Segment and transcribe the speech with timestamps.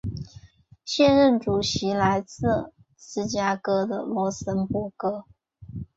[0.83, 5.25] 现任主席为来自芝加哥的罗森博格。